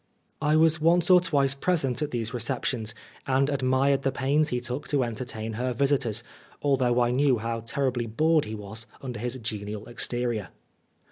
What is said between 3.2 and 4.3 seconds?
and admired the